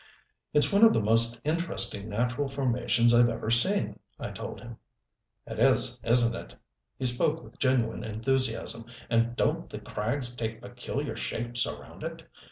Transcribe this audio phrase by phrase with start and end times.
[0.51, 4.77] "It's one of the most interesting natural formations I've ever seen," I told him.
[5.45, 6.55] "It is, isn't it?"
[6.97, 8.85] He spoke with genuine enthusiasm.
[9.11, 12.27] "And don't the crags take peculiar shapes around it?